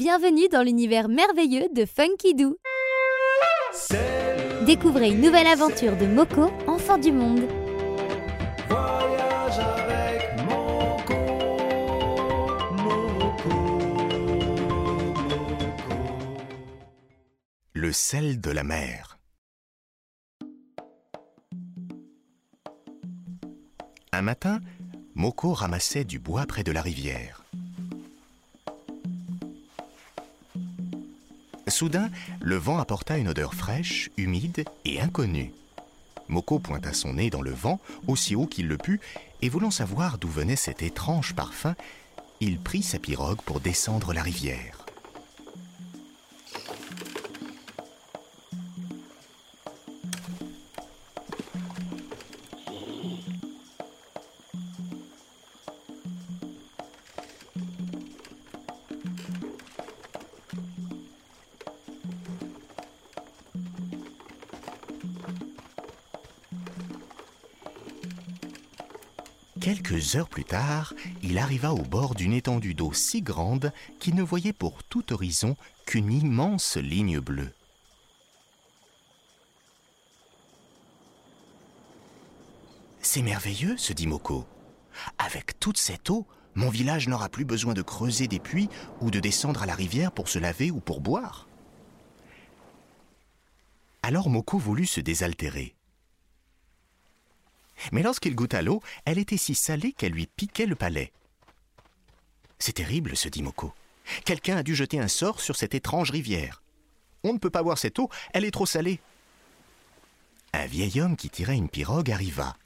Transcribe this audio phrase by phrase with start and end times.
[0.00, 2.56] Bienvenue dans l'univers merveilleux de Funky Doo.
[4.64, 7.42] Découvrez une nouvelle aventure de Moko, enfant du monde.
[8.66, 11.14] Voyage avec Moko,
[12.78, 13.50] Moko,
[15.18, 15.90] Moko.
[17.74, 19.18] Le sel de la mer.
[24.12, 24.60] Un matin,
[25.14, 27.44] Moko ramassait du bois près de la rivière.
[31.80, 32.10] Soudain,
[32.42, 35.50] le vent apporta une odeur fraîche, humide et inconnue.
[36.28, 39.00] Moko pointa son nez dans le vent, aussi haut qu'il le put,
[39.40, 41.74] et voulant savoir d'où venait cet étrange parfum,
[42.40, 44.79] il prit sa pirogue pour descendre la rivière.
[69.60, 74.22] Quelques heures plus tard, il arriva au bord d'une étendue d'eau si grande qu'il ne
[74.22, 77.52] voyait pour tout horizon qu'une immense ligne bleue.
[83.02, 84.46] C'est merveilleux, se dit Moko.
[85.18, 88.70] Avec toute cette eau, mon village n'aura plus besoin de creuser des puits
[89.02, 91.46] ou de descendre à la rivière pour se laver ou pour boire.
[94.02, 95.74] Alors Moko voulut se désaltérer.
[97.92, 101.12] Mais lorsqu'il goûta l'eau, elle était si salée qu'elle lui piquait le palais.
[102.58, 103.72] C'est terrible, se dit Moko.
[104.24, 106.62] Quelqu'un a dû jeter un sort sur cette étrange rivière.
[107.22, 109.00] On ne peut pas boire cette eau, elle est trop salée.
[110.52, 112.56] Un vieil homme qui tirait une pirogue arriva.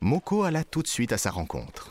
[0.00, 1.90] Moko alla tout de suite à sa rencontre.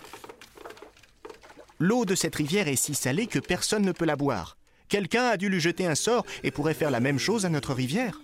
[1.80, 4.58] L'eau de cette rivière est si salée que personne ne peut la boire.
[4.90, 7.74] Quelqu'un a dû lui jeter un sort et pourrait faire la même chose à notre
[7.74, 8.20] rivière.